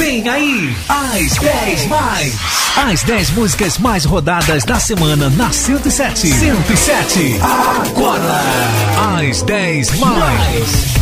Vem 0.00 0.26
aí, 0.26 0.74
as 0.88 1.36
10 1.36 1.86
mais. 1.88 2.34
As 2.74 3.02
10 3.02 3.30
músicas 3.32 3.76
mais 3.76 4.06
rodadas 4.06 4.64
da 4.64 4.80
semana 4.80 5.28
na 5.28 5.52
107. 5.52 6.26
107. 6.26 7.38
Agora, 7.42 8.40
as 9.20 9.42
10 9.42 9.98
mais. 9.98 10.99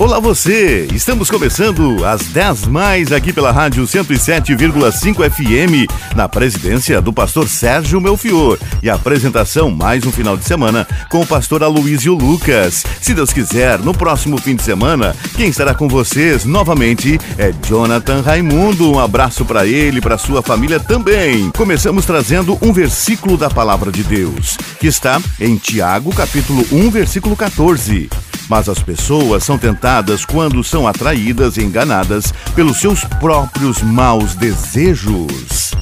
Olá 0.00 0.18
você! 0.18 0.88
Estamos 0.94 1.30
começando 1.30 2.06
às 2.06 2.22
10 2.22 2.68
mais 2.68 3.12
aqui 3.12 3.34
pela 3.34 3.52
Rádio 3.52 3.84
107,5 3.84 5.30
FM, 5.30 6.16
na 6.16 6.26
presidência 6.26 7.02
do 7.02 7.12
pastor 7.12 7.46
Sérgio 7.46 8.00
Melfior. 8.00 8.56
E 8.82 8.88
a 8.88 8.94
apresentação 8.94 9.70
mais 9.70 10.06
um 10.06 10.10
final 10.10 10.38
de 10.38 10.44
semana 10.46 10.88
com 11.10 11.20
o 11.20 11.26
pastor 11.26 11.62
Aloysio 11.62 12.14
Lucas. 12.14 12.82
Se 12.98 13.12
Deus 13.12 13.30
quiser, 13.30 13.78
no 13.80 13.92
próximo 13.92 14.38
fim 14.38 14.56
de 14.56 14.62
semana, 14.62 15.14
quem 15.36 15.50
estará 15.50 15.74
com 15.74 15.86
vocês 15.86 16.46
novamente 16.46 17.20
é 17.36 17.52
Jonathan 17.68 18.22
Raimundo. 18.22 18.90
Um 18.90 18.98
abraço 18.98 19.44
para 19.44 19.66
ele, 19.66 20.00
para 20.00 20.16
sua 20.16 20.40
família 20.40 20.80
também. 20.80 21.50
Começamos 21.50 22.06
trazendo 22.06 22.56
um 22.62 22.72
versículo 22.72 23.36
da 23.36 23.50
palavra 23.50 23.92
de 23.92 24.02
Deus, 24.02 24.56
que 24.78 24.86
está 24.86 25.20
em 25.38 25.58
Tiago, 25.58 26.10
capítulo 26.14 26.64
1, 26.72 26.90
versículo 26.90 27.36
14. 27.36 28.08
Mas 28.48 28.68
as 28.68 28.80
pessoas 28.80 29.44
são 29.44 29.56
tentadas 29.56 29.89
quando 30.24 30.62
são 30.62 30.86
atraídas 30.86 31.56
e 31.56 31.62
enganadas 31.62 32.32
pelos 32.54 32.76
seus 32.78 33.02
próprios 33.04 33.82
maus 33.82 34.36
desejos. 34.36 35.72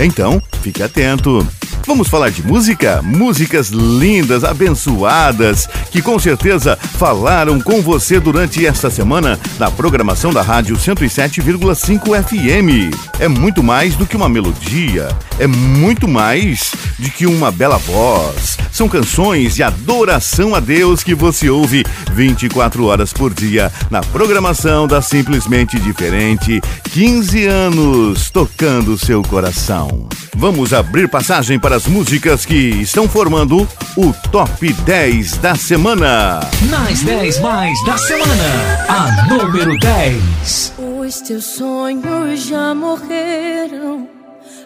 Então, 0.00 0.42
fique 0.62 0.82
atento. 0.82 1.46
Vamos 1.86 2.08
falar 2.08 2.30
de 2.30 2.46
música? 2.46 3.02
Músicas 3.02 3.68
lindas, 3.68 4.44
abençoadas, 4.44 5.68
que 5.90 6.00
com 6.00 6.16
certeza 6.18 6.76
falaram 6.76 7.60
com 7.60 7.82
você 7.82 8.20
durante 8.20 8.64
esta 8.64 8.88
semana 8.88 9.38
na 9.58 9.70
programação 9.70 10.32
da 10.32 10.42
Rádio 10.42 10.76
107,5 10.76 12.22
FM. 12.22 12.96
É 13.18 13.26
muito 13.26 13.62
mais 13.62 13.96
do 13.96 14.06
que 14.06 14.16
uma 14.16 14.28
melodia, 14.28 15.08
é 15.38 15.46
muito 15.46 16.06
mais 16.06 16.72
do 16.98 17.10
que 17.10 17.26
uma 17.26 17.50
bela 17.50 17.78
voz. 17.78 18.56
São 18.70 18.88
canções 18.88 19.56
de 19.56 19.62
adoração 19.62 20.54
a 20.54 20.60
Deus 20.60 21.02
que 21.02 21.14
você 21.14 21.50
ouve 21.50 21.84
24 22.12 22.86
horas 22.86 23.12
por 23.12 23.34
dia 23.34 23.72
na 23.90 24.00
programação 24.00 24.86
da 24.86 25.02
Simplesmente 25.02 25.78
Diferente. 25.80 26.60
15 26.92 27.46
anos 27.46 28.30
tocando 28.30 28.96
seu 28.96 29.20
coração. 29.22 30.08
Vamos 30.34 30.72
abrir 30.72 31.08
passagem 31.08 31.58
para 31.58 31.71
as 31.72 31.86
músicas 31.86 32.44
que 32.44 32.54
estão 32.54 33.08
formando 33.08 33.66
o 33.96 34.12
Top 34.30 34.72
10 34.72 35.38
da 35.38 35.54
semana. 35.54 36.40
Nas 36.68 37.00
10 37.00 37.40
mais 37.40 37.84
da 37.86 37.96
semana, 37.96 38.84
a 38.88 39.26
número 39.26 39.78
10. 39.78 40.74
Os 40.78 41.20
teus 41.22 41.44
sonhos 41.44 42.42
já 42.44 42.74
morreram, 42.74 44.06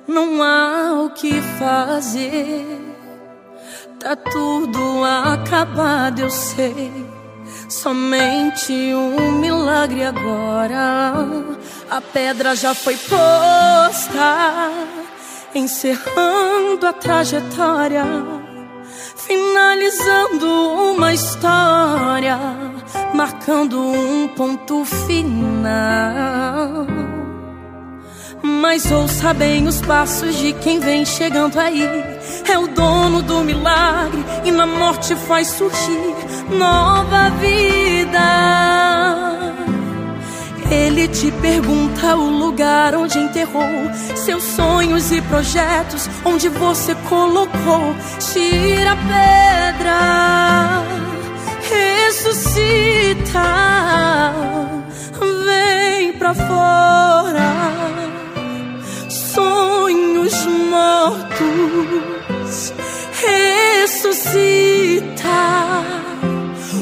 não 0.08 0.42
há 0.42 1.04
o 1.04 1.10
que 1.10 1.40
fazer. 1.58 2.66
Tá 4.00 4.16
tudo 4.16 5.04
acabado, 5.04 6.22
eu 6.22 6.30
sei. 6.30 7.06
Somente 7.68 8.72
um 8.72 9.32
milagre 9.38 10.04
agora. 10.04 11.24
A 11.88 12.00
pedra 12.00 12.56
já 12.56 12.74
foi 12.74 12.96
posta 12.96 14.70
encerrando 15.56 16.86
a 16.86 16.92
trajetória, 16.92 18.04
finalizando 19.16 20.46
uma 20.46 21.14
história, 21.14 22.38
marcando 23.14 23.80
um 23.80 24.28
ponto 24.28 24.84
final. 24.84 26.86
Mas 28.42 28.90
ouça 28.92 29.32
bem 29.32 29.66
os 29.66 29.80
passos 29.80 30.36
de 30.36 30.52
quem 30.52 30.78
vem 30.78 31.04
chegando 31.04 31.58
aí. 31.58 31.82
É 32.48 32.58
o 32.58 32.68
dono 32.68 33.22
do 33.22 33.40
milagre 33.40 34.24
e 34.44 34.52
na 34.52 34.66
morte 34.66 35.16
faz 35.16 35.48
surgir 35.48 36.14
nova 36.50 37.30
vida. 37.40 38.76
Ele 40.70 41.06
te 41.06 41.30
pergunta 41.30 42.16
o 42.16 42.28
lugar 42.28 42.96
onde 42.96 43.18
enterrou 43.18 43.62
seus 44.16 44.42
sonhos 44.42 45.12
e 45.12 45.20
projetos, 45.22 46.10
onde 46.24 46.48
você 46.48 46.94
colocou. 47.08 47.94
Tira 48.32 48.92
a 48.92 48.96
pedra, 48.96 50.82
ressuscita, 52.08 53.44
vem 55.46 56.14
pra 56.14 56.34
fora. 56.34 57.54
Sonhos 59.08 60.34
mortos, 60.68 62.72
ressuscita. 63.92 65.06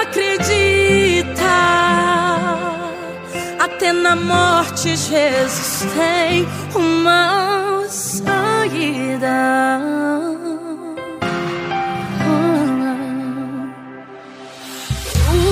acredita. 0.00 0.54
Até 3.58 3.92
na 3.92 4.16
morte, 4.16 4.96
Jesus 4.96 5.84
tem 5.94 6.48
uma 6.74 7.84
saída. 7.88 9.80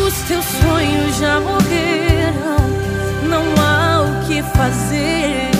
Os 0.06 0.14
teus 0.28 0.44
sonhos 0.44 1.16
já 1.18 1.40
morreram, 1.40 1.63
que 4.26 4.42
fazer. 4.42 5.50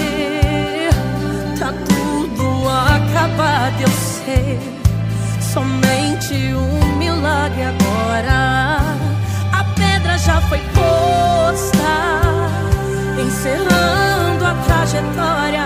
Tá 1.59 1.73
tudo 1.87 2.69
acabado, 2.69 3.81
eu 3.81 3.89
sei. 3.89 4.59
Somente 5.41 6.35
um 6.55 6.97
milagre 6.97 7.63
agora. 7.63 8.81
A 9.53 9.65
pedra 9.75 10.19
já 10.19 10.41
foi 10.43 10.59
posta, 10.75 11.95
encerrando 13.21 14.45
a 14.45 14.55
trajetória, 14.67 15.65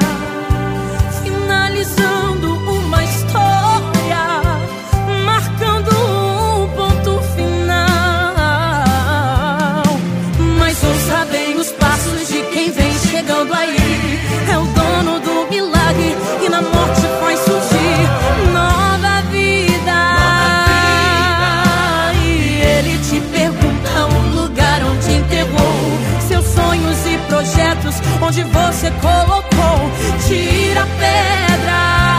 onde 28.28 28.44
você 28.44 28.90
colocou. 28.90 29.90
Tira 30.26 30.82
a 30.82 30.86
pedra. 30.86 32.17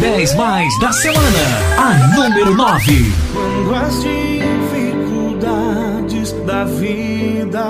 10 0.00 0.34
mais 0.34 0.68
da 0.80 0.90
semana. 0.92 1.38
A 1.76 1.92
número 2.16 2.54
9. 2.54 3.12
Quando 3.34 3.74
as 3.74 4.02
dificuldades 4.02 6.32
da 6.46 6.64
vida 6.64 7.66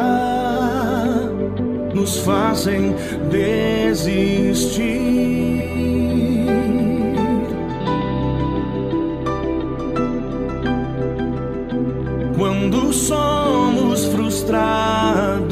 nos 1.93 2.19
fazem 2.19 2.95
desistir. 3.29 5.11
Quando 12.39 12.93
somos 12.93 14.05
frustrados 14.05 15.51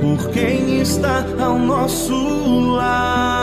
por 0.00 0.30
quem 0.32 0.80
está 0.80 1.24
ao 1.38 1.60
nosso 1.60 2.70
lado. 2.70 3.41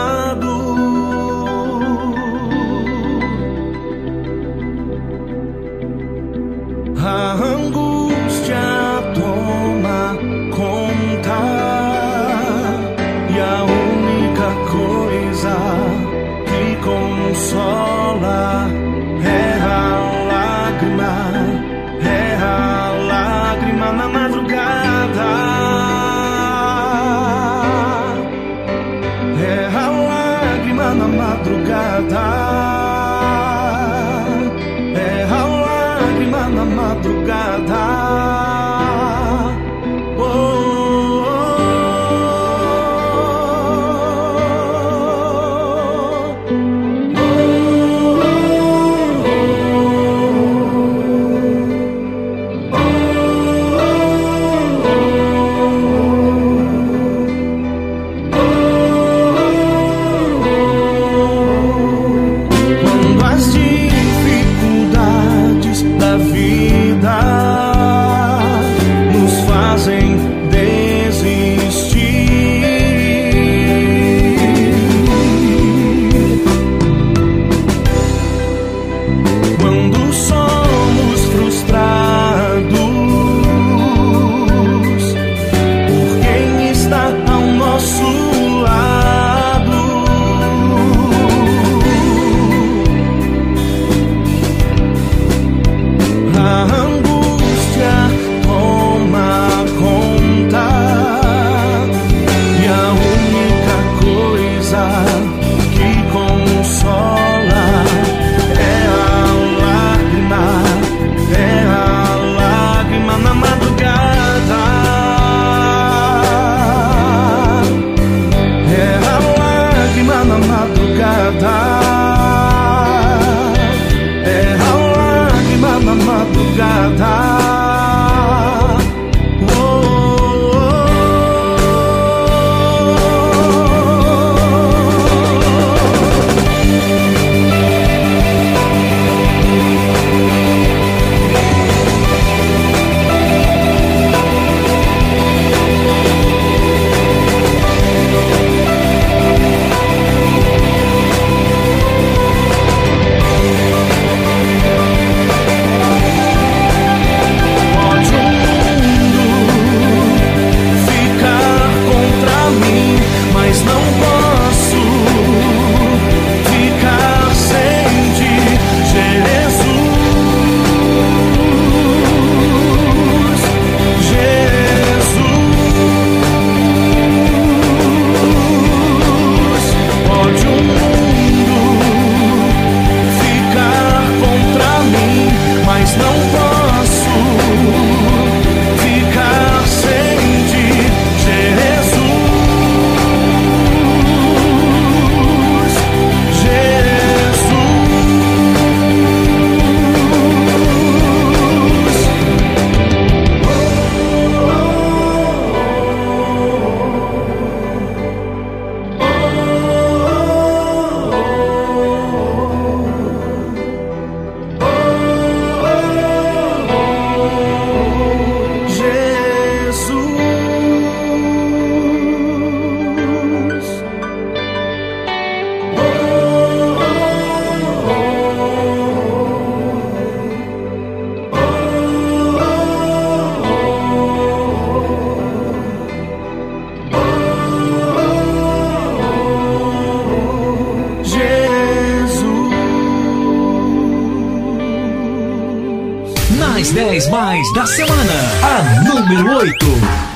Mais 247.10 247.52
da 247.54 247.66
semana. 247.66 248.12
A 248.42 248.84
número 248.84 249.38
8. 249.38 249.66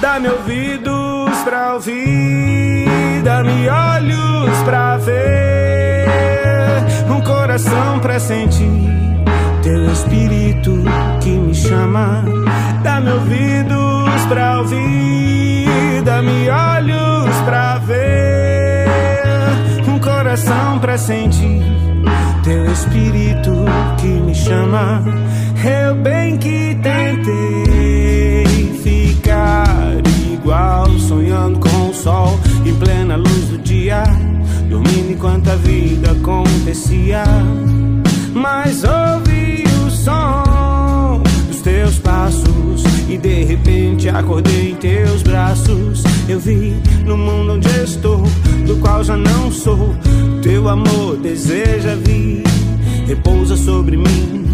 Dá-me 0.01 0.29
ouvidos 0.29 1.39
pra 1.45 1.75
ouvir, 1.75 3.23
dá-me 3.23 3.69
olhos 3.69 4.59
pra 4.65 4.97
ver, 4.99 6.07
um 7.11 7.21
coração 7.21 7.99
pra 8.01 8.19
sentir 8.21 8.71
teu 9.63 9.93
espírito 9.93 10.85
que 11.21 11.31
me 11.31 11.55
chama. 11.55 12.25
Dá-me 12.83 13.11
ouvidos 13.11 14.27
pra 14.29 14.59
ouvir, 14.59 16.03
dá-me 16.05 16.49
olhos 16.49 17.35
pra 17.45 17.79
ver, 17.79 18.45
coração 20.35 20.79
pressente 20.81 21.63
teu 22.43 22.65
espírito 22.73 23.65
que 23.99 24.07
me 24.07 24.35
chama. 24.35 25.03
Eu 25.65 25.95
bem 25.95 26.14
dormindo 34.75 35.13
enquanto 35.13 35.49
a 35.51 35.57
vida 35.57 36.11
acontecia. 36.11 37.23
Mas 38.35 38.83
ouvi 38.83 39.63
o 39.87 39.91
som 39.91 41.23
dos 41.47 41.61
teus 41.61 41.99
passos 42.01 42.83
e 43.09 43.17
de 43.17 43.45
repente 43.45 44.09
acordei 44.09 44.73
em 44.73 44.75
teus 44.75 45.23
braços. 45.23 46.03
Eu 46.29 46.41
vi 46.41 46.75
no 47.05 47.17
mundo 47.17 47.53
onde 47.53 47.69
estou, 47.85 48.25
do 48.67 48.77
qual 48.81 49.05
já 49.05 49.17
não 49.17 49.53
sou. 49.53 49.95
Teu 50.43 50.69
amor 50.69 51.19
deseja 51.19 51.95
vir, 51.95 52.43
repousa 53.07 53.57
sobre 53.57 53.97
mim 53.97 54.45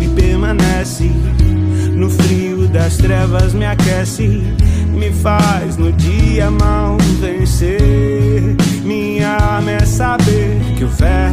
e 0.00 0.08
permanece. 0.08 1.10
No 1.94 2.08
frio 2.08 2.66
das 2.68 2.96
trevas 2.96 3.52
me 3.52 3.66
aquece, 3.66 4.42
me 4.94 5.12
faz 5.12 5.76
no 5.76 5.92
dia 5.92 6.50
mal 6.50 6.96
vencer. 7.20 8.07
É 9.68 9.84
saber 9.84 10.58
que 10.76 10.84
o 10.84 10.88
Verbo 10.88 11.27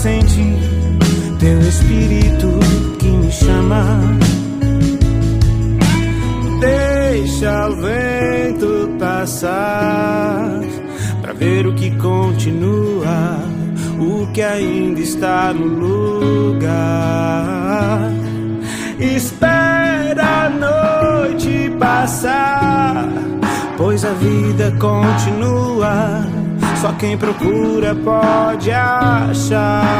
sentir 0.00 0.58
teu 1.38 1.60
espírito 1.60 2.48
que 2.98 3.06
me 3.06 3.30
chama. 3.30 3.84
Deixa 6.58 7.68
o 7.68 7.76
vento 7.76 8.96
passar 8.98 10.60
para 11.20 11.34
ver 11.34 11.66
o 11.66 11.74
que 11.74 11.90
continua, 11.96 13.40
o 13.98 14.26
que 14.32 14.40
ainda 14.40 15.00
está 15.00 15.52
no 15.52 15.66
lugar. 16.56 17.20
Espera 18.98 20.46
a 20.46 20.50
noite 20.50 21.70
passar, 21.78 23.06
pois 23.76 24.02
a 24.04 24.12
vida 24.12 24.72
continua. 24.78 26.39
Só 26.80 26.92
quem 26.92 27.18
procura 27.18 27.94
pode 27.94 28.70
achar. 28.70 29.90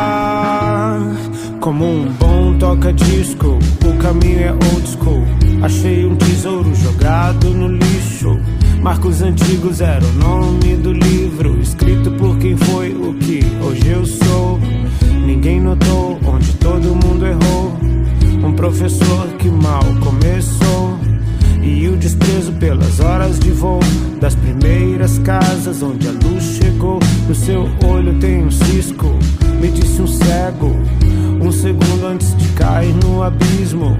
Como 1.60 1.84
um 1.84 2.06
bom 2.14 2.56
toca-disco, 2.56 3.58
o 3.84 3.98
caminho 3.98 4.40
é 4.40 4.50
old 4.52 4.88
school. 4.88 5.22
Achei 5.62 6.06
um 6.06 6.16
tesouro 6.16 6.74
jogado 6.74 7.50
no 7.50 7.68
lixo. 7.68 8.40
Marcos 8.80 9.20
antigos 9.20 9.82
era 9.82 10.02
o 10.02 10.12
nome 10.12 10.76
do 10.76 10.90
livro, 10.94 11.60
escrito 11.60 12.10
por 12.12 12.38
quem 12.38 12.56
foi 12.56 12.94
o 12.94 13.12
que 13.12 13.40
hoje 13.62 13.90
eu 13.90 14.06
sou. 14.06 14.58
Ninguém 15.26 15.60
notou 15.60 16.18
onde 16.24 16.50
todo 16.54 16.96
mundo 16.96 17.26
errou. 17.26 17.76
Um 18.42 18.54
professor 18.54 19.28
que 19.38 19.50
mal 19.50 19.84
começou. 20.02 20.59
O 21.90 21.96
desprezo 21.96 22.52
pelas 22.52 23.00
horas 23.00 23.40
de 23.40 23.50
voo 23.50 23.80
das 24.20 24.36
primeiras 24.36 25.18
casas 25.18 25.82
onde 25.82 26.06
a 26.06 26.12
luz 26.12 26.44
chegou. 26.62 27.00
No 27.26 27.34
seu 27.34 27.68
olho 27.84 28.16
tem 28.20 28.44
um 28.44 28.50
cisco, 28.50 29.18
me 29.60 29.68
disse 29.72 30.00
um 30.00 30.06
cego. 30.06 30.76
Um 31.42 31.50
segundo 31.50 32.06
antes 32.06 32.36
de 32.36 32.48
cair 32.52 32.94
no 32.94 33.24
abismo. 33.24 33.98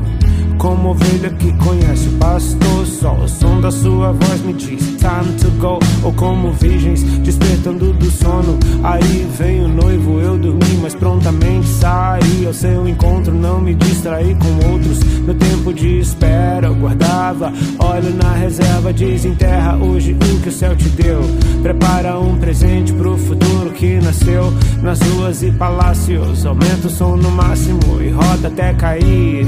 Como 0.61 0.91
ovelha 0.91 1.31
que 1.31 1.51
conhece 1.55 2.07
o 2.11 2.13
pastor, 2.19 2.87
só 2.87 3.15
o 3.15 3.27
som 3.27 3.63
da 3.63 3.71
sua 3.71 4.13
voz 4.13 4.43
me 4.43 4.53
diz 4.53 4.79
time 4.99 5.33
to 5.41 5.51
go. 5.59 5.79
Ou 6.03 6.13
como 6.13 6.53
virgens 6.53 7.03
despertando 7.21 7.95
do 7.95 8.11
sono. 8.11 8.59
Aí 8.83 9.27
vem 9.39 9.65
o 9.65 9.69
noivo, 9.69 10.21
eu 10.21 10.37
dormi, 10.37 10.79
mas 10.83 10.95
prontamente 10.95 11.67
saí 11.67 12.45
ao 12.47 12.53
seu 12.53 12.87
encontro. 12.87 13.33
Não 13.33 13.59
me 13.59 13.75
distraí 13.75 14.35
com 14.35 14.71
outros. 14.71 15.03
Meu 15.21 15.35
tempo 15.35 15.73
de 15.73 16.01
espera 16.01 16.67
eu 16.67 16.75
guardava. 16.75 17.51
Olho 17.79 18.15
na 18.15 18.35
reserva, 18.35 18.93
desenterra 18.93 19.79
hoje 19.79 20.13
o 20.13 20.41
que 20.43 20.51
o 20.51 20.53
céu 20.53 20.77
te 20.77 20.91
deu. 20.91 21.23
Prepara 21.63 22.19
um 22.19 22.37
presente 22.37 22.93
pro 22.93 23.17
futuro 23.17 23.71
que 23.71 23.99
nasceu 23.99 24.53
nas 24.83 25.01
ruas 25.01 25.43
e 25.43 25.51
palácios. 25.53 26.45
Aumenta 26.45 26.87
o 26.87 26.91
som 26.91 27.17
no 27.17 27.31
máximo 27.31 27.81
e 28.03 28.11
roda 28.11 28.49
até 28.49 28.75
cair. 28.75 29.47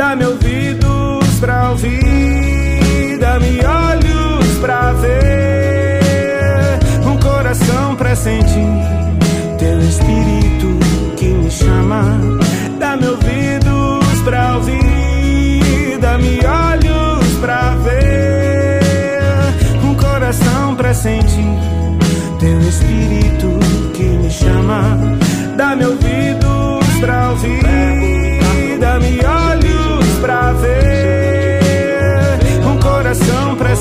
Dá-me 0.00 0.24
ouvidos 0.24 1.28
pra 1.40 1.72
ouvir, 1.72 3.18
dá-me 3.20 3.60
olhos 3.62 4.46
pra 4.58 4.94
ver, 4.94 6.78
um 7.04 7.18
coração 7.18 7.94
pra 7.96 8.16
sentir 8.16 8.66
teu 9.58 9.78
espírito 9.78 10.78
que 11.18 11.26
me 11.26 11.50
chama. 11.50 12.18
Dá-me 12.78 13.08
ouvidos 13.08 14.22
pra 14.24 14.56
ouvir, 14.56 15.98
dá-me 16.00 16.40
olhos 16.46 17.34
pra 17.38 17.76
ver, 17.84 18.80
um 19.84 19.94
coração 19.96 20.76
pra 20.76 20.94
sentir 20.94 21.58
teu 22.38 22.58
espírito 22.60 23.58
que 23.92 24.04
me 24.04 24.30
chama. 24.30 24.98
Dá-me 25.58 25.84
ouvidos 25.84 26.86
pra 27.00 27.32
ouvir, 27.32 27.60
dá-me 28.80 29.20
olhos 29.26 29.39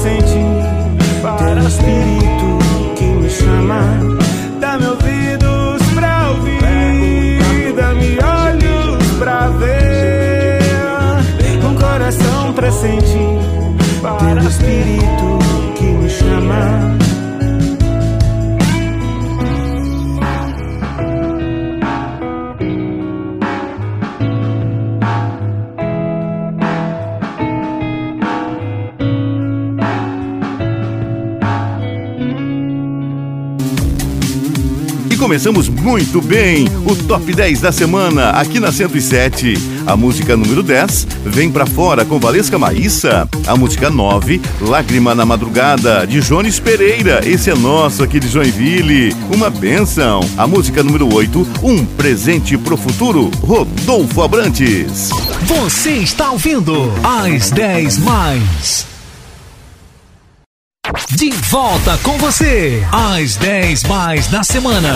sentir 0.01 0.39
teu 1.21 1.67
espírito 1.67 2.59
que 2.95 3.03
me 3.03 3.29
chama. 3.29 3.81
Dá-me 4.59 4.85
ouvidos 4.87 5.81
pra 5.93 6.29
ouvir, 6.29 7.73
dá-me 7.75 8.17
olhos 8.23 9.03
pra 9.19 9.47
ver, 9.49 10.61
um 11.65 11.75
coração 11.75 12.53
pra 12.53 12.71
sentir. 12.71 13.39
Teu 14.01 14.49
espírito 14.49 15.28
começamos 35.29 35.69
muito 35.69 36.23
bem 36.23 36.65
o 36.87 36.95
top 36.95 37.31
10 37.31 37.61
da 37.61 37.71
semana 37.71 38.31
aqui 38.31 38.59
na 38.59 38.71
107. 38.71 39.53
A 39.85 39.95
música 39.95 40.35
número 40.35 40.63
10 40.63 41.05
vem 41.23 41.51
pra 41.51 41.67
fora 41.67 42.03
com 42.03 42.17
Valesca 42.19 42.57
Maíssa. 42.57 43.29
A 43.45 43.55
música 43.55 43.91
9, 43.91 44.41
Lágrima 44.59 45.13
na 45.13 45.27
Madrugada, 45.27 46.07
de 46.07 46.19
Jones 46.21 46.59
Pereira. 46.59 47.21
Esse 47.23 47.51
é 47.51 47.55
nosso 47.55 48.01
aqui 48.01 48.19
de 48.19 48.27
Joinville. 48.27 49.15
Uma 49.31 49.51
benção. 49.51 50.21
A 50.35 50.47
música 50.47 50.81
número 50.81 51.13
8, 51.13 51.47
Um 51.61 51.85
Presente 51.85 52.57
pro 52.57 52.75
Futuro, 52.75 53.29
Rodolfo 53.43 54.23
Abrantes. 54.23 55.11
Você 55.43 55.91
está 55.91 56.31
ouvindo 56.31 56.91
às 57.03 57.51
10 57.51 57.99
mais. 57.99 58.98
De 61.19 61.29
volta 61.49 61.97
com 62.01 62.17
você, 62.17 62.81
às 62.93 63.35
10 63.35 63.83
mais 63.83 64.27
da 64.27 64.41
semana. 64.41 64.95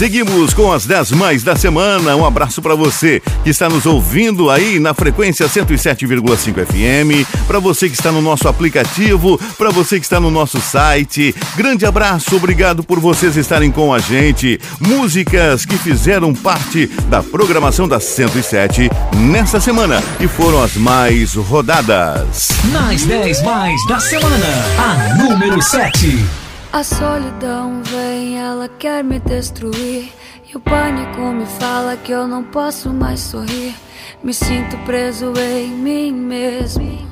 Seguimos 0.00 0.54
com 0.54 0.72
as 0.72 0.86
10 0.86 1.10
mais 1.10 1.42
da 1.42 1.54
semana. 1.54 2.16
Um 2.16 2.24
abraço 2.24 2.62
para 2.62 2.74
você 2.74 3.20
que 3.44 3.50
está 3.50 3.68
nos 3.68 3.84
ouvindo 3.84 4.48
aí 4.48 4.78
na 4.80 4.94
frequência 4.94 5.46
107,5 5.46 6.64
FM, 6.64 7.28
para 7.46 7.58
você 7.58 7.86
que 7.86 7.96
está 7.96 8.10
no 8.10 8.22
nosso 8.22 8.48
aplicativo, 8.48 9.38
para 9.58 9.68
você 9.68 10.00
que 10.00 10.06
está 10.06 10.18
no 10.18 10.30
nosso 10.30 10.58
site. 10.58 11.34
Grande 11.54 11.84
abraço, 11.84 12.34
obrigado 12.34 12.82
por 12.82 12.98
vocês 12.98 13.36
estarem 13.36 13.70
com 13.70 13.92
a 13.92 13.98
gente. 13.98 14.58
Músicas 14.80 15.66
que 15.66 15.76
fizeram 15.76 16.32
parte 16.32 16.86
da 17.10 17.22
programação 17.22 17.86
da 17.86 18.00
107 18.00 18.88
nesta 19.18 19.60
semana 19.60 20.02
e 20.18 20.26
foram 20.26 20.62
as 20.62 20.76
mais 20.76 21.34
rodadas. 21.34 22.48
Nas 22.72 23.02
10 23.02 23.42
mais 23.42 23.86
da 23.86 24.00
semana, 24.00 24.46
a 24.78 25.14
número 25.18 25.60
7. 25.60 26.39
A 26.72 26.84
solidão 26.84 27.82
vem, 27.82 28.38
ela 28.38 28.68
quer 28.68 29.02
me 29.02 29.18
destruir. 29.18 30.12
E 30.48 30.56
o 30.56 30.60
pânico 30.60 31.20
me 31.32 31.44
fala 31.44 31.96
que 31.96 32.12
eu 32.12 32.28
não 32.28 32.44
posso 32.44 32.90
mais 32.90 33.18
sorrir. 33.18 33.74
Me 34.22 34.32
sinto 34.32 34.78
preso 34.84 35.32
em 35.36 35.68
mim 35.68 36.12
mesmo. 36.12 37.10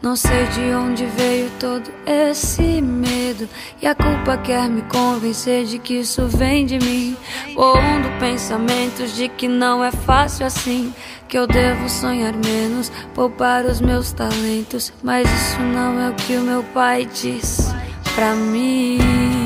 Não 0.00 0.14
sei 0.14 0.46
de 0.46 0.60
onde 0.74 1.04
veio 1.06 1.50
todo 1.58 1.90
esse 2.06 2.80
medo. 2.80 3.48
E 3.82 3.86
a 3.88 3.96
culpa 3.96 4.38
quer 4.38 4.70
me 4.70 4.82
convencer 4.82 5.64
de 5.64 5.80
que 5.80 5.94
isso 5.94 6.28
vem 6.28 6.64
de 6.64 6.78
mim. 6.78 7.16
Pondo 7.56 8.16
pensamentos 8.20 9.16
de 9.16 9.28
que 9.28 9.48
não 9.48 9.82
é 9.82 9.90
fácil 9.90 10.46
assim. 10.46 10.94
Que 11.26 11.36
eu 11.36 11.48
devo 11.48 11.88
sonhar 11.88 12.32
menos, 12.32 12.92
poupar 13.12 13.64
os 13.64 13.80
meus 13.80 14.12
talentos. 14.12 14.92
Mas 15.02 15.28
isso 15.28 15.60
não 15.62 15.98
é 16.00 16.10
o 16.10 16.14
que 16.14 16.36
o 16.36 16.42
meu 16.42 16.62
pai 16.62 17.06
diz 17.06 17.74
pra 18.18 18.34
mim. 18.34 19.37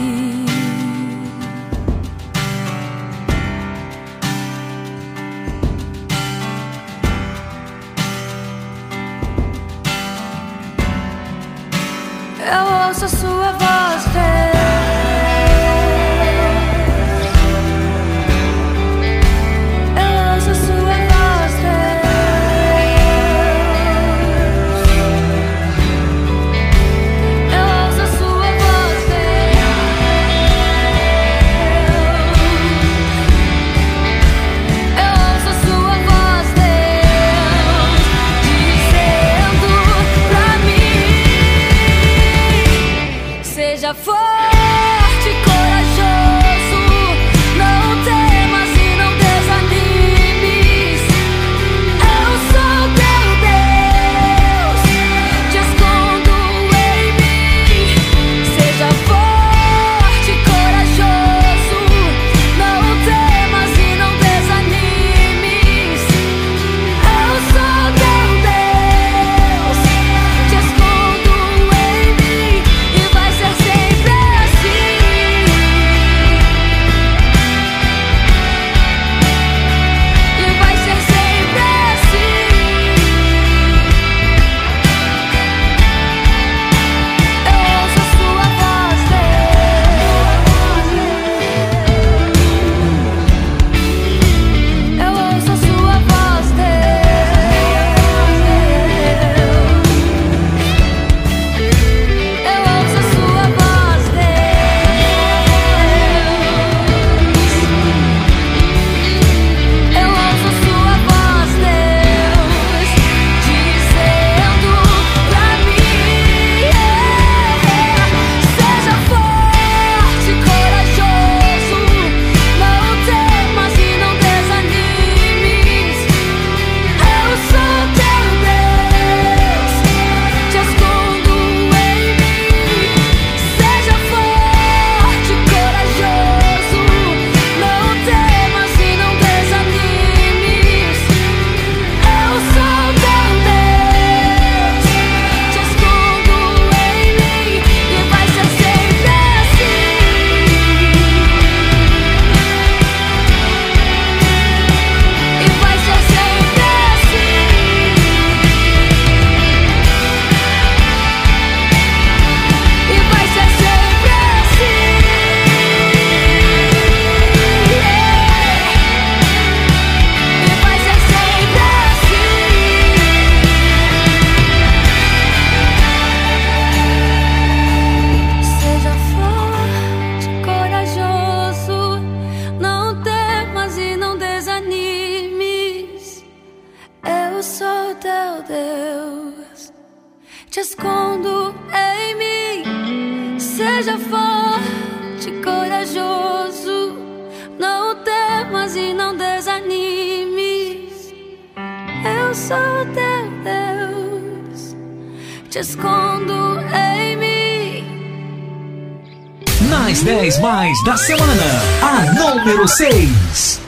Da 210.85 210.97
semana, 210.97 211.43
a 211.81 212.13
número 212.15 212.67
6. 212.67 213.61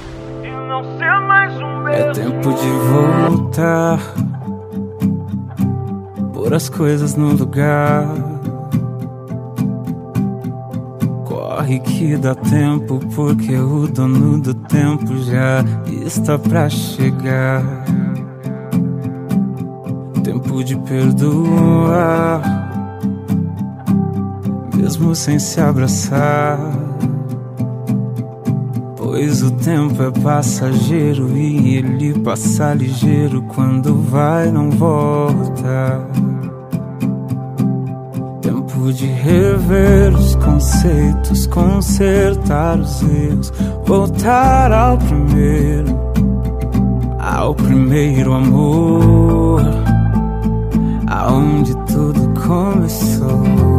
É 1.93 2.11
tempo 2.13 2.53
de 2.53 2.71
voltar, 2.91 4.01
pôr 6.33 6.53
as 6.53 6.69
coisas 6.69 7.15
no 7.15 7.33
lugar. 7.33 8.05
Corre 11.25 11.79
que 11.79 12.17
dá 12.17 12.35
tempo, 12.35 12.99
porque 13.15 13.57
o 13.57 13.87
dono 13.87 14.41
do 14.41 14.55
tempo 14.55 15.17
já 15.19 15.65
está 16.05 16.37
pra 16.37 16.69
chegar. 16.69 17.63
Tempo 20.25 20.65
de 20.65 20.77
perdoar, 20.79 22.43
mesmo 24.75 25.15
sem 25.15 25.39
se 25.39 25.61
abraçar. 25.61 26.84
Pois 29.27 29.43
o 29.43 29.51
tempo 29.53 30.03
é 30.03 30.11
passageiro 30.11 31.35
e 31.35 31.79
ele 31.79 32.13
passa 32.21 32.75
ligeiro 32.75 33.41
quando 33.41 33.95
vai 34.03 34.53
não 34.53 34.71
volta. 34.71 36.07
Tempo 38.43 38.93
de 38.93 39.07
rever 39.07 40.15
os 40.15 40.37
conceitos, 40.37 41.47
consertar 41.47 42.79
os 42.79 43.03
erros, 43.03 43.51
voltar 43.87 44.71
ao 44.71 44.99
primeiro, 44.99 45.99
ao 47.19 47.55
primeiro 47.55 48.35
amor, 48.35 49.63
aonde 51.07 51.75
tudo 51.87 52.29
começou. 52.47 53.74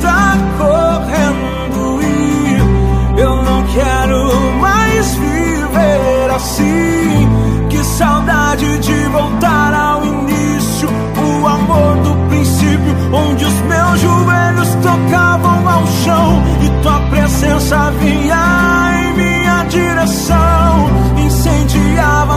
está 0.00 0.34
correndo 0.56 2.02
e 2.02 3.20
eu 3.20 3.42
não 3.42 3.62
quero 3.64 4.50
mais 4.58 5.14
viver 5.14 6.30
assim. 6.34 7.28
Que 7.68 7.84
saudade 7.84 8.78
de 8.78 9.04
voltar 9.08 9.74
ao 9.74 10.04
início, 10.04 10.88
o 10.88 11.46
amor 11.46 11.96
do 11.98 12.14
princípio, 12.28 12.96
onde 13.12 13.44
os 13.44 13.60
meus 13.72 14.00
joelhos 14.00 14.68
tocavam 14.82 15.68
ao 15.68 15.86
chão 15.86 16.42
e 16.62 16.82
tua 16.82 17.00
presença 17.10 17.90
vinha 18.00 19.04
em 19.04 19.12
minha 19.16 19.64
direção, 19.64 20.90
incendiava 21.18 22.29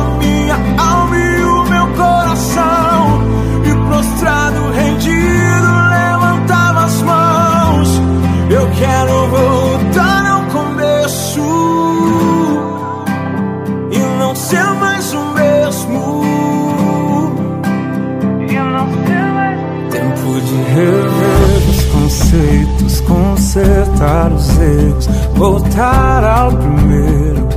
consertar 23.07 24.31
os 24.31 24.49
erros, 24.59 25.07
voltar 25.35 26.23
ao 26.23 26.51
primeiro, 26.51 27.47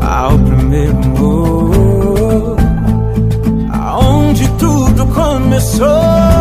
ao 0.00 0.38
primeiro 0.38 0.98
amor, 0.98 2.56
aonde 3.72 4.48
tudo 4.58 5.06
começou. 5.06 6.35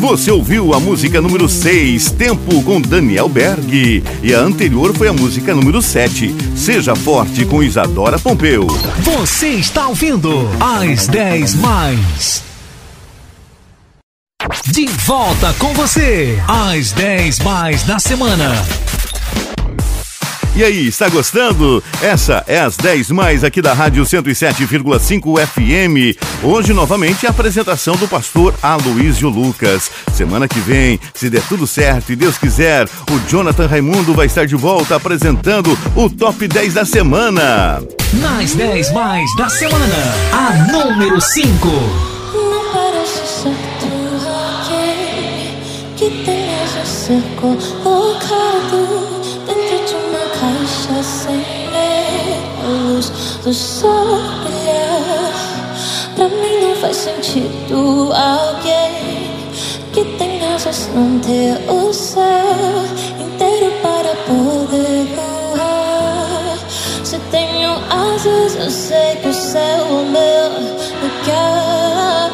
Você 0.00 0.30
ouviu 0.30 0.72
a 0.72 0.80
música 0.80 1.20
número 1.20 1.46
6, 1.46 2.12
Tempo, 2.12 2.62
com 2.62 2.80
Daniel 2.80 3.28
Berg. 3.28 4.02
E 4.22 4.34
a 4.34 4.40
anterior 4.40 4.96
foi 4.96 5.08
a 5.08 5.12
música 5.12 5.54
número 5.54 5.82
7, 5.82 6.34
Seja 6.56 6.96
Forte, 6.96 7.44
com 7.44 7.62
Isadora 7.62 8.18
Pompeu. 8.18 8.66
Você 9.02 9.48
está 9.48 9.88
ouvindo 9.88 10.48
às 10.58 11.06
10 11.06 11.54
mais. 11.56 12.42
De 14.72 14.86
volta 14.86 15.54
com 15.58 15.74
você, 15.74 16.42
às 16.48 16.92
10 16.92 17.40
mais 17.40 17.82
da 17.82 17.98
semana. 17.98 18.54
E 20.54 20.64
aí, 20.64 20.88
está 20.88 21.08
gostando? 21.08 21.82
Essa 22.02 22.44
é 22.46 22.58
as 22.58 22.76
10 22.76 23.12
mais 23.12 23.44
aqui 23.44 23.62
da 23.62 23.72
Rádio 23.72 24.02
107,5 24.02 25.46
FM. 25.46 26.18
Hoje, 26.42 26.72
novamente, 26.72 27.24
a 27.24 27.30
apresentação 27.30 27.94
do 27.96 28.08
pastor 28.08 28.52
Aloísio 28.60 29.28
Lucas. 29.28 29.88
Semana 30.12 30.48
que 30.48 30.58
vem, 30.58 30.98
se 31.14 31.30
der 31.30 31.42
tudo 31.42 31.68
certo 31.68 32.10
e 32.10 32.16
Deus 32.16 32.36
quiser, 32.36 32.88
o 33.10 33.30
Jonathan 33.30 33.68
Raimundo 33.68 34.12
vai 34.12 34.26
estar 34.26 34.44
de 34.44 34.56
volta 34.56 34.96
apresentando 34.96 35.78
o 35.94 36.10
Top 36.10 36.46
10 36.46 36.74
da 36.74 36.84
semana. 36.84 37.80
Nas 38.14 38.52
10 38.52 38.92
mais 38.92 39.30
da 39.36 39.48
semana, 39.48 40.14
a 40.32 40.72
número 40.72 41.20
5. 41.20 41.68
Não 42.34 42.72
parece 42.72 43.42
ser 43.42 43.56
tu 43.78 43.86
alguém 44.28 45.56
que 45.96 46.24
tenhas 46.24 46.76
a 46.76 46.84
ser 46.84 47.22
colocado 47.40 49.19
do 53.42 53.54
sol 53.54 54.20
brilhar. 54.44 55.32
Pra 56.14 56.28
mim 56.28 56.60
não 56.60 56.76
faz 56.76 56.96
sentido 56.96 58.12
alguém 58.12 59.30
que 59.92 60.04
tem 60.18 60.44
asas 60.54 60.88
não 60.94 61.18
ter 61.20 61.58
o 61.70 61.92
céu 61.92 62.24
inteiro 63.18 63.72
para 63.80 64.14
poder 64.26 65.06
voar. 65.16 66.58
Se 67.04 67.18
tenho 67.30 67.72
asas, 67.90 68.56
eu 68.56 68.70
sei 68.70 69.16
que 69.16 69.28
o 69.28 69.34
céu 69.34 69.62
é 69.62 69.82
o 69.84 70.04
meu 70.06 70.50
lugar. 71.02 72.30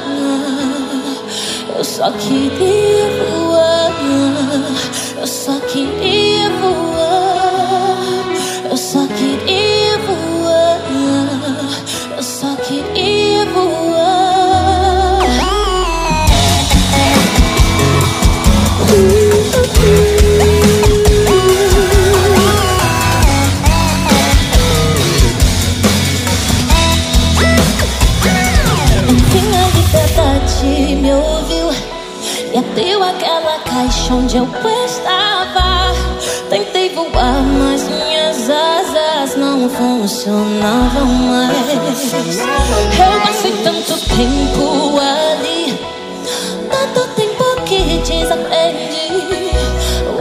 Eu 1.76 1.84
só 1.84 2.10
queria 2.10 3.06
voar. 3.22 3.92
Eu 5.20 5.26
só 5.26 5.60
queria 5.60 6.50
voar. 6.60 6.95
Onde 34.40 34.56
eu 34.56 34.84
estava. 34.84 35.92
Tentei 36.50 36.90
voar, 36.90 37.42
mas 37.58 37.88
minhas 37.88 38.48
asas 38.50 39.36
não 39.36 39.68
funcionavam 39.68 41.06
mais. 41.06 42.12
Eu 42.12 43.20
passei 43.22 43.52
tanto 43.64 43.98
tempo 44.08 44.98
ali, 44.98 45.78
tanto 46.70 47.08
tempo 47.14 47.62
que 47.64 47.98
desaprendi 47.98 49.06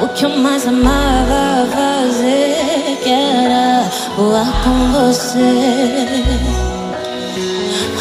o 0.01 0.07
que 0.09 0.25
eu 0.25 0.29
mais 0.29 0.67
amava 0.67 1.67
fazer, 1.71 2.97
que 3.03 3.09
era 3.09 3.83
voar 4.17 4.51
com 4.63 4.91
você. 4.93 5.39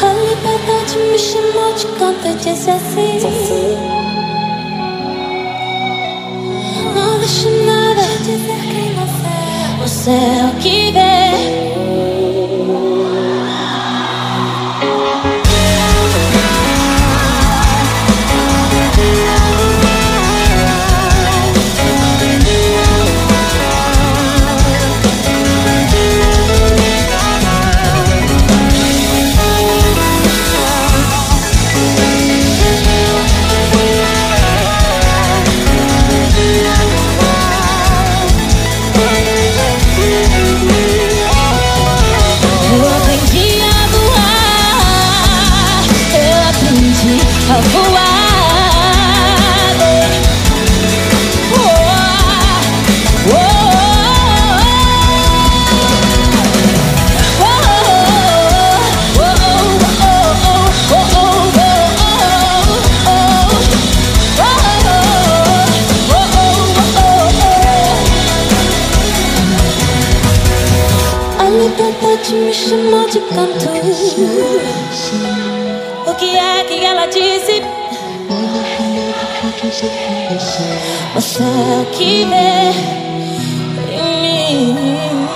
A 0.01 0.13
liberdade 0.13 0.97
me 1.11 1.19
chamou 1.19 1.73
de 1.73 1.85
canto 1.97 2.27
e 2.27 2.33
disse 2.35 2.69
assim 2.71 4.04
dizer 8.25 8.59
quem 8.59 8.93
você 8.95 9.27
é. 9.27 9.77
Você 9.81 10.09
é 10.09 10.51
o 10.51 10.55
que 10.59 10.91
vê 10.91 11.94
te 73.07 73.19
canto. 73.19 73.69
O 76.07 76.15
que 76.15 76.37
é 76.37 76.63
que 76.63 76.85
ela 76.85 77.05
disse? 77.07 77.61
Você 81.13 81.43
é 81.43 81.81
o 81.81 81.85
que 81.91 82.25
vê 82.25 82.71
em 83.93 84.73
mim. 84.73 85.27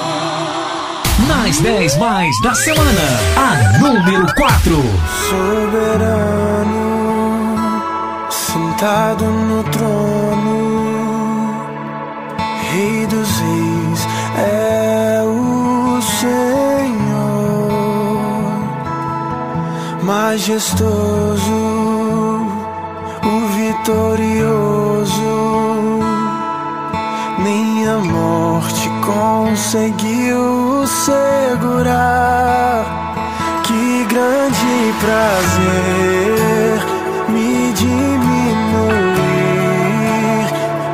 Nas 1.28 1.60
10 1.60 1.98
mais 1.98 2.36
da 2.42 2.54
semana, 2.56 3.20
a 3.38 3.78
número 3.80 4.26
4. 4.36 4.84
Soberano, 5.30 6.74
sentado 8.32 9.26
no 9.26 9.64
trono, 9.66 10.90
Rei 12.72 13.06
dos 13.08 13.40
Reis 13.40 14.08
majestoso, 20.30 21.58
o 23.24 23.48
vitorioso. 23.58 25.34
Nem 27.40 27.88
a 27.88 27.98
morte 27.98 28.88
conseguiu 29.04 30.86
segurar. 30.86 32.86
Que 33.64 34.06
grande 34.06 34.94
prazer 35.02 36.80
me 37.30 37.74
diminuir 37.74 39.10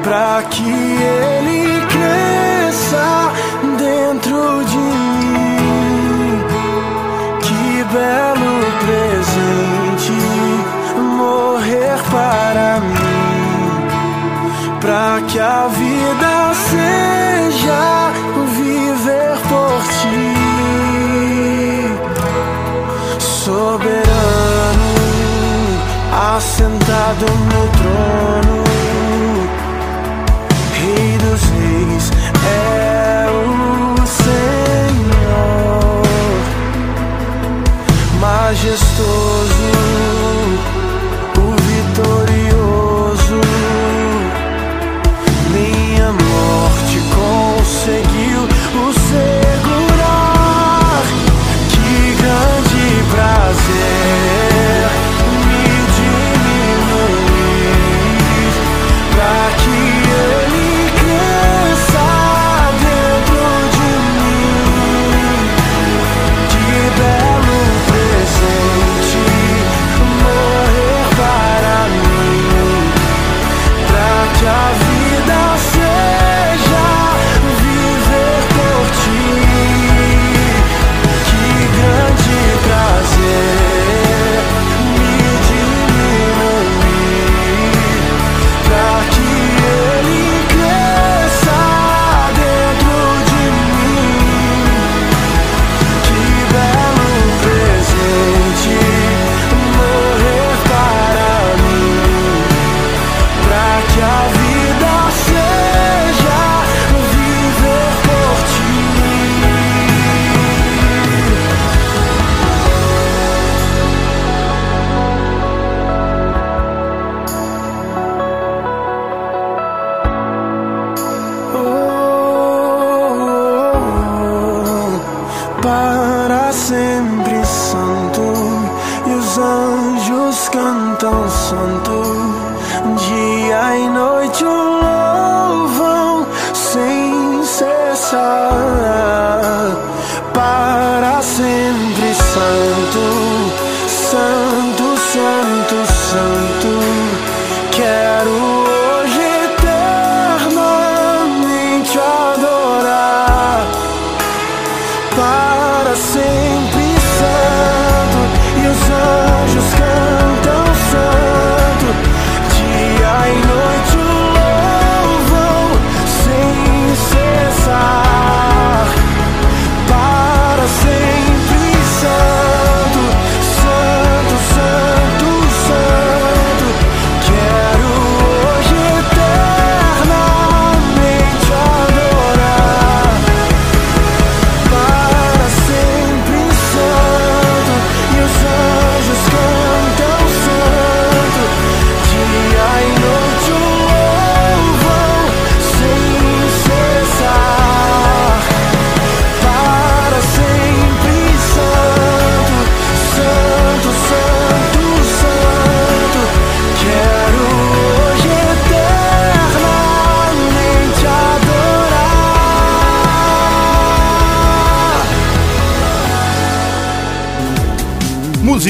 para 0.02 0.44
que 0.44 0.64
eu 0.64 1.35
Que 15.36 15.42
a 15.42 15.68
vida 15.68 16.54
seja 16.72 18.14
o 18.38 18.44
viver 18.56 19.36
por 19.50 19.82
ti, 20.00 20.32
soberano, 23.20 24.06
assentado 26.38 27.26
no 27.52 27.64
trono. 27.78 28.45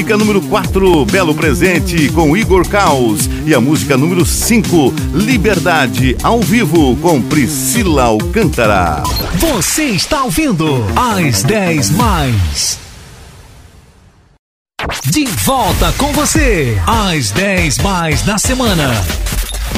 Música 0.05 0.17
número 0.17 0.41
4, 0.41 1.05
Belo 1.05 1.33
Presente, 1.33 2.09
com 2.09 2.37
Igor 2.37 2.67
Caos. 2.67 3.27
E 3.43 3.55
a 3.55 3.59
música 3.59 3.97
número 3.97 4.23
5, 4.23 4.93
Liberdade, 5.15 6.15
ao 6.21 6.41
vivo, 6.41 6.95
com 6.97 7.19
Priscila 7.19 8.03
Alcântara. 8.03 9.01
Você 9.39 9.85
está 9.85 10.23
ouvindo 10.23 10.85
às 10.95 11.41
10 11.41 11.89
mais. 11.91 12.77
De 15.05 15.25
volta 15.25 15.91
com 15.97 16.13
você, 16.13 16.79
às 16.85 17.31
10 17.31 17.79
mais 17.79 18.21
da 18.21 18.37
semana. 18.37 18.93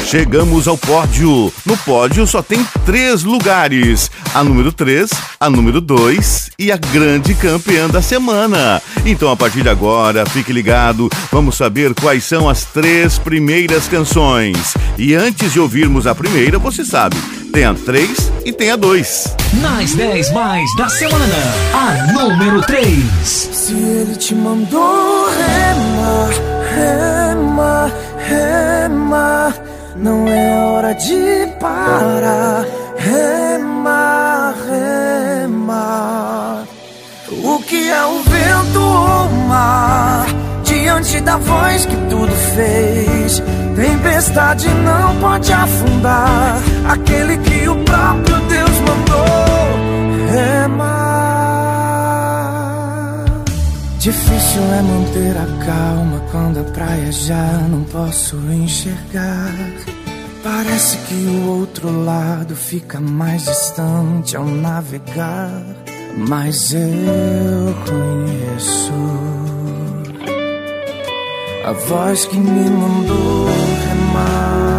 Chegamos 0.08 0.70
ao 0.70 0.78
pódio. 0.78 1.52
No 1.66 1.76
pódio 1.80 2.26
só 2.26 2.42
tem 2.42 2.66
três 2.86 3.24
lugares: 3.24 4.10
a 4.34 4.42
número 4.42 4.72
3, 4.72 5.10
a 5.38 5.50
número 5.50 5.82
2 5.82 6.52
e 6.58 6.72
a 6.72 6.78
grande 6.78 7.36
campeã 7.36 7.90
da 7.90 8.02
semana. 8.02 8.82
Então, 9.06 9.30
a 9.30 9.36
partir 9.36 9.64
de 9.64 9.70
agora, 9.70 10.26
fique 10.26 10.54
ligado, 10.54 11.10
vamos 11.30 11.58
saber 11.58 11.94
quais 11.94 12.24
são 12.24 12.48
as 12.48 12.64
três 12.64 13.20
primeiras 13.20 13.90
canções. 13.90 14.76
E 14.98 15.14
antes 15.14 15.52
de 15.52 15.60
ouvirmos 15.60 16.08
a 16.08 16.16
primeira, 16.16 16.58
você 16.58 16.86
sabe, 16.86 17.18
tem 17.52 17.66
a 17.66 17.74
3 17.74 18.32
e 18.46 18.54
tem 18.54 18.72
a 18.72 18.78
2. 18.78 19.36
Nas 19.62 19.94
10 19.94 20.32
mais 20.32 20.74
da 20.78 20.88
semana, 20.88 21.36
a 21.74 22.14
número 22.14 22.62
3. 22.62 23.04
Se 23.26 23.74
ele 23.74 24.16
te 24.16 24.34
mandou 24.34 25.28
remar, 25.28 26.30
remar, 26.74 27.92
remar 28.26 29.77
não 29.98 30.28
é 30.28 30.66
hora 30.66 30.94
de 30.94 31.48
parar. 31.60 32.66
Remar, 32.98 34.56
remar. 34.70 36.64
O 37.44 37.60
que 37.60 37.90
é 37.90 38.06
o 38.06 38.24
vento 38.24 38.80
ou 38.80 39.28
o 39.28 39.48
mar? 39.48 40.26
Diante 40.64 41.22
da 41.22 41.38
voz 41.38 41.86
que 41.86 41.96
tudo 42.10 42.32
fez. 42.56 43.42
Tempestade 43.76 44.68
não 44.70 45.16
pode 45.18 45.54
afundar. 45.54 46.62
Aquele 46.90 47.38
que 47.38 47.70
o 47.70 47.76
próprio 47.84 48.40
Deus 48.48 48.80
mandou 48.80 49.68
remar. 50.32 50.97
Difícil 54.00 54.62
é 54.62 54.82
manter 54.82 55.36
a 55.38 55.66
calma 55.66 56.20
quando 56.32 56.60
a 56.60 56.64
praia 56.64 57.12
já 57.12 57.58
não 57.70 57.84
posso 57.84 58.38
enxergar. 58.52 59.54
Parece 60.44 60.98
que 61.00 61.14
o 61.14 61.60
outro 61.60 62.06
lado 62.06 62.56
fica 62.56 63.00
mais 63.00 63.44
distante 63.44 64.38
ao 64.38 64.46
navegar, 64.46 65.52
mas 66.16 66.74
eu 66.74 67.76
conheço 67.86 68.94
a 71.66 71.74
voz 71.74 72.26
que 72.28 72.38
me 72.38 72.70
mandou 72.70 73.48
remar. 73.90 74.77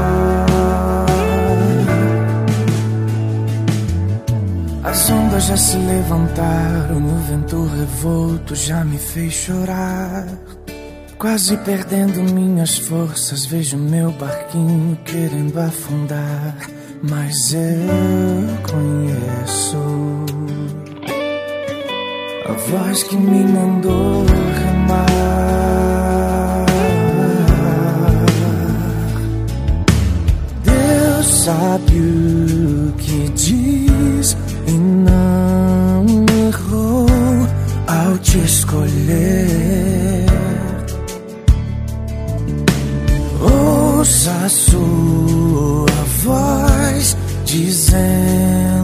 As 4.88 5.10
ondas 5.10 5.44
já 5.44 5.56
se 5.56 5.76
levantaram, 5.76 6.96
o 6.96 7.16
vento 7.18 7.62
revolto 7.66 8.54
já 8.54 8.82
me 8.82 8.96
fez 8.96 9.34
chorar. 9.34 10.26
Quase 11.18 11.58
perdendo 11.58 12.22
minhas 12.32 12.78
forças, 12.78 13.44
vejo 13.44 13.76
meu 13.76 14.10
barquinho 14.12 14.96
querendo 15.04 15.58
afundar. 15.58 16.56
Mas 17.02 17.52
eu 17.52 17.60
conheço 18.62 19.76
a 22.48 22.52
voz 22.52 23.02
que 23.02 23.16
me 23.16 23.44
mandou 23.44 24.24
remar. 24.24 24.98
Deus 30.64 31.26
sabe 31.44 32.00
o 32.00 32.92
que 32.96 33.28
diz 33.34 34.47
e 34.68 34.72
não 34.72 36.04
errou 36.46 37.06
ao 37.86 38.18
te 38.18 38.38
escolher. 38.38 40.26
Ouça 43.40 44.30
a 44.44 44.48
sua 44.48 45.86
voz 46.22 47.16
dizendo: 47.44 48.77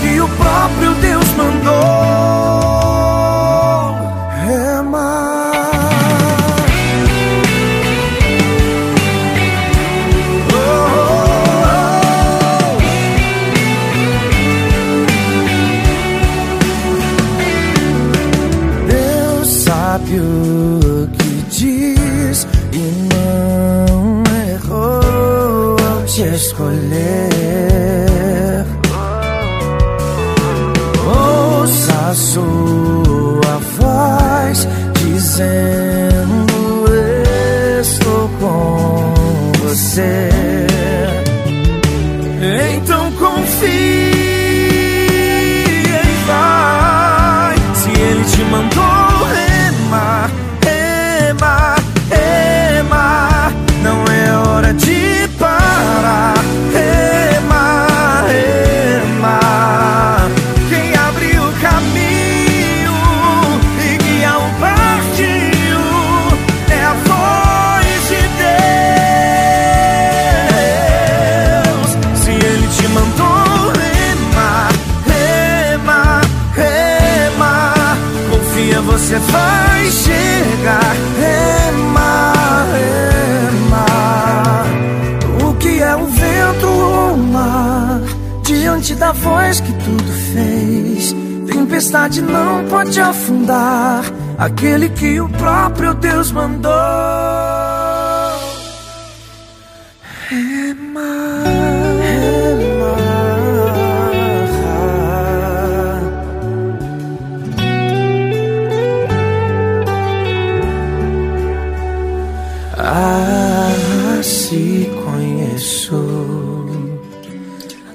que 0.00 0.20
o 0.20 0.28
próprio 0.28 0.51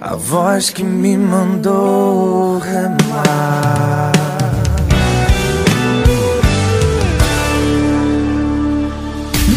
a 0.07 0.15
voz 0.15 0.69
que 0.69 0.85
me 0.85 1.17
mandou 1.17 2.59
remar. 2.59 4.13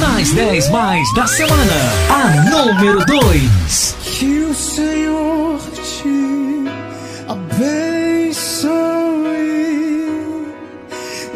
Nas 0.01 0.33
10 0.33 0.71
mais 0.71 1.15
da 1.15 1.25
semana, 1.29 1.77
a 2.09 2.51
número 2.51 2.99
2. 3.07 3.97
Que 4.03 4.41
o 4.41 4.53
Senhor 4.53 5.61
te 5.85 6.65
abençoe 7.29 8.71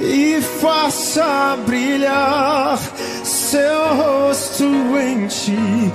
e 0.00 0.42
faça 0.60 1.56
brilhar 1.64 2.80
seu 3.22 3.94
rosto 3.94 4.64
em 4.98 5.28
ti 5.28 5.92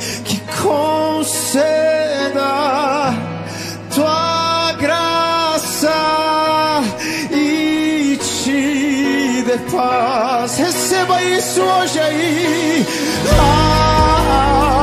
conceda 0.62 2.52
tua 3.94 4.74
graça 4.74 5.92
e 7.32 8.18
te 8.18 9.44
dê 9.46 9.58
paz. 9.72 10.58
Receba 10.58 11.22
isso 11.24 11.62
hoje 11.62 12.00
aí. 12.00 12.86
Ah, 13.40 14.79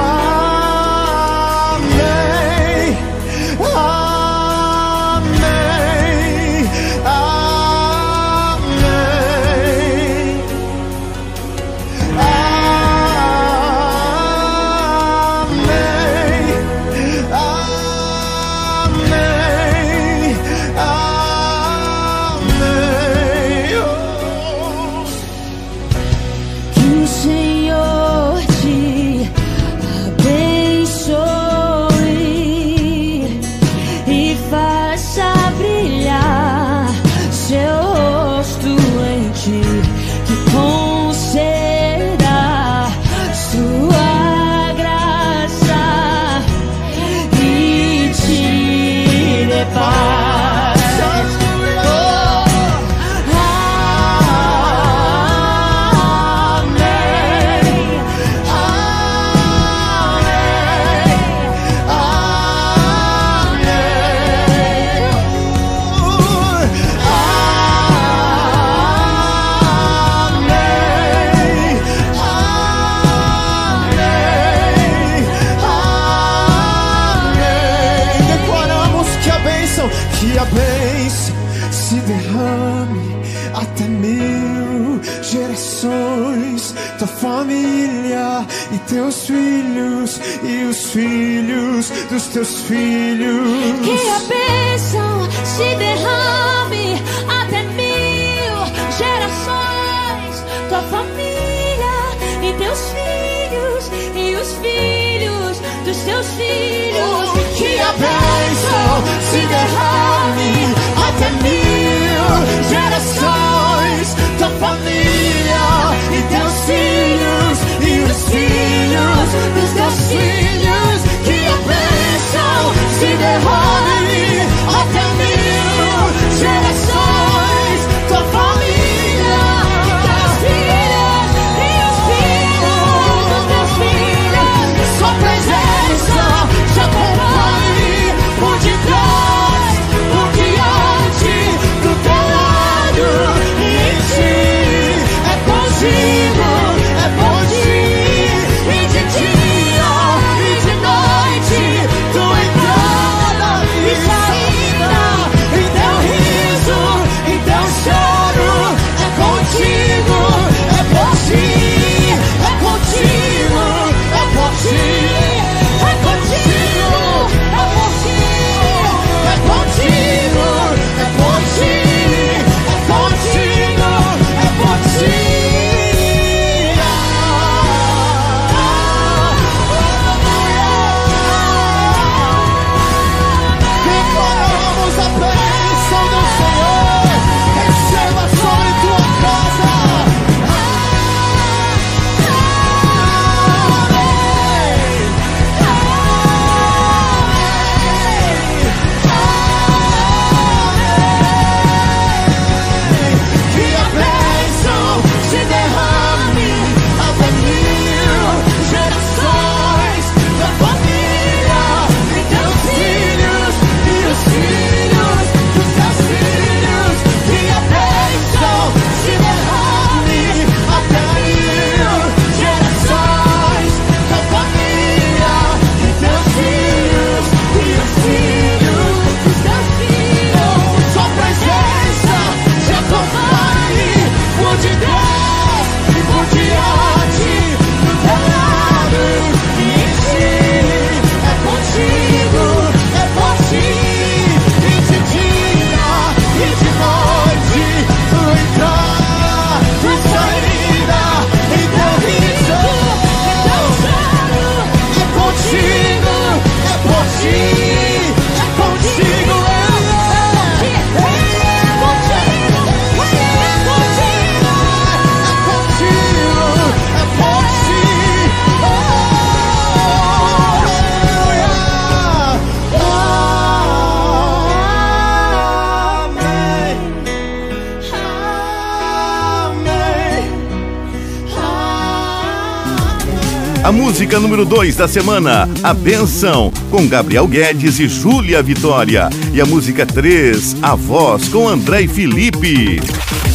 música 284.16 284.20
número 284.20 284.44
2 284.44 284.76
da 284.76 284.88
semana, 284.88 285.48
A 285.62 285.74
Benção, 285.74 286.52
com 286.70 286.86
Gabriel 286.86 287.26
Guedes 287.26 287.78
e 287.78 287.88
Júlia 287.88 288.42
Vitória. 288.42 289.10
E 289.32 289.40
a 289.40 289.46
música 289.46 289.84
3, 289.84 290.56
A 290.62 290.74
Voz, 290.74 291.28
com 291.28 291.48
André 291.48 291.82
e 291.82 291.88
Felipe. 291.88 292.80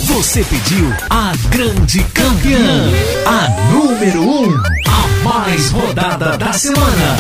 Você 0.06 0.44
pediu 0.44 0.92
a 1.10 1.34
grande 1.50 2.04
campeã, 2.14 2.90
a 3.26 3.72
número 3.72 4.22
1, 4.22 4.48
um, 4.48 4.64
a 4.88 5.24
mais 5.24 5.70
rodada 5.70 6.38
da 6.38 6.52
semana. 6.54 7.18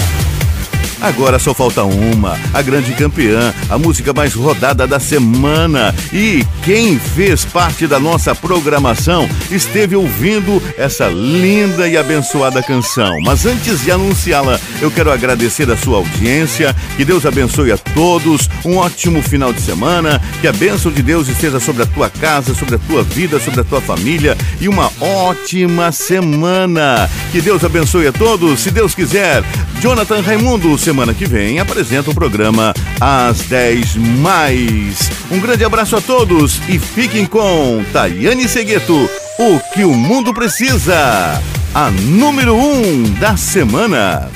Agora 1.01 1.39
só 1.39 1.51
falta 1.51 1.83
uma, 1.83 2.37
a 2.53 2.61
grande 2.61 2.93
campeã, 2.93 3.53
a 3.69 3.77
música 3.77 4.13
mais 4.13 4.35
rodada 4.35 4.85
da 4.85 4.99
semana. 4.99 5.93
E 6.13 6.45
quem 6.63 6.99
fez 6.99 7.43
parte 7.43 7.87
da 7.87 7.99
nossa 7.99 8.35
programação 8.35 9.27
esteve 9.49 9.95
ouvindo 9.95 10.61
essa 10.77 11.07
linda 11.07 11.87
e 11.87 11.97
abençoada 11.97 12.61
canção. 12.61 13.17
Mas 13.25 13.45
antes 13.45 13.81
de 13.81 13.91
anunciá-la, 13.91 14.59
eu 14.79 14.91
quero 14.91 15.11
agradecer 15.11 15.69
a 15.71 15.77
sua 15.77 15.97
audiência. 15.97 16.75
Que 16.95 17.03
Deus 17.03 17.25
abençoe 17.25 17.71
a 17.71 17.77
todos. 17.77 18.47
Um 18.63 18.77
ótimo 18.77 19.23
final 19.23 19.51
de 19.51 19.61
semana. 19.61 20.21
Que 20.39 20.47
a 20.47 20.53
bênção 20.53 20.91
de 20.91 21.01
Deus 21.01 21.27
esteja 21.27 21.59
sobre 21.59 21.81
a 21.81 21.87
tua 21.87 22.09
casa, 22.09 22.53
sobre 22.53 22.75
a 22.75 22.79
tua 22.79 23.03
vida, 23.03 23.39
sobre 23.39 23.61
a 23.61 23.63
tua 23.63 23.81
família. 23.81 24.37
E 24.59 24.67
uma 24.67 24.91
ótima 24.99 25.91
semana. 25.91 27.09
Que 27.31 27.41
Deus 27.41 27.63
abençoe 27.63 28.07
a 28.07 28.11
todos. 28.11 28.59
Se 28.59 28.69
Deus 28.69 28.93
quiser, 28.93 29.43
Jonathan 29.79 30.21
Raimundo, 30.21 30.77
semana 30.77 31.13
que 31.13 31.25
vem, 31.25 31.59
apresenta 31.59 32.11
o 32.11 32.15
programa 32.15 32.71
Às 32.99 33.41
10 33.41 33.95
Mais. 33.95 35.09
Um 35.31 35.39
grande 35.39 35.63
abraço 35.63 35.95
a 35.95 36.01
todos 36.01 36.50
e 36.67 36.79
fiquem 36.79 37.25
com 37.25 37.83
Tayane 37.93 38.47
Segueto, 38.47 39.09
o 39.39 39.59
que 39.73 39.83
o 39.83 39.93
mundo 39.93 40.33
precisa. 40.33 41.41
A 41.73 41.89
número 41.91 42.55
1 42.55 42.59
um 42.59 43.13
da 43.19 43.37
semana. 43.37 44.29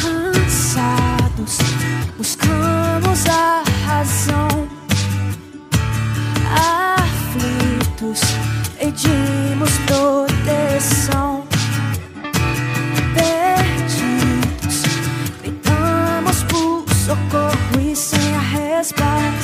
Cansados, 0.00 1.58
buscamos 2.16 3.26
a 3.26 3.62
razão. 3.86 4.68
Aflitos, 6.96 8.20
pedimos 8.78 9.70
proteção. 9.86 11.42
socorro 17.12 17.90
e 17.90 17.96
sem 17.96 18.34
a 18.34 18.38
resposta. 18.38 19.41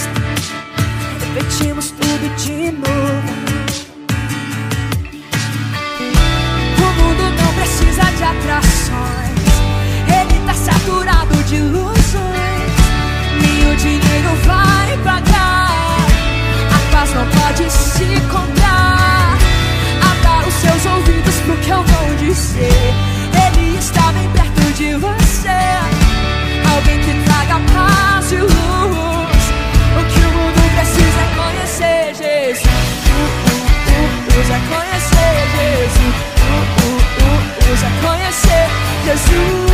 Tudo 2.18 2.34
de 2.36 2.72
novo. 2.72 3.32
O 6.76 6.86
mundo 7.00 7.22
não 7.40 7.54
precisa 7.54 8.02
de 8.10 8.24
atrações, 8.24 9.54
ele 10.08 10.40
tá 10.44 10.54
saturado 10.54 11.36
de 11.44 11.56
ilusões. 11.56 12.72
Nem 13.40 13.72
o 13.72 13.76
dinheiro 13.76 14.34
vai 14.44 14.98
pagar, 15.04 16.06
a 16.74 16.92
paz 16.92 17.14
não 17.14 17.26
pode 17.28 17.70
se 17.70 18.20
comprar. 18.32 19.38
Abra 20.10 20.48
os 20.48 20.54
seus 20.54 20.86
ouvidos 20.86 21.36
pro 21.46 21.56
que 21.58 21.70
eu 21.70 21.84
vou 21.84 22.16
dizer. 22.16 22.94
Ele 23.46 23.78
está 23.78 24.12
bem 24.12 24.28
perto 24.30 24.72
de 24.74 24.94
você 24.94 25.48
alguém 26.74 26.98
que 26.98 27.24
traga 27.24 27.60
paz 27.72 28.32
e 28.32 28.36
luz. 28.38 29.07
Uh, 34.48 34.54
uh, 34.54 34.56
é 34.56 34.60
conhecer 34.68 35.34
Jesus. 35.54 36.14
Uh, 36.38 36.62
uh, 36.80 37.38
uh, 37.64 37.84
é 37.84 38.06
conhecer 38.06 38.68
Jesus. 39.04 39.67